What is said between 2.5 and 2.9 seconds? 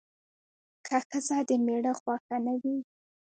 وي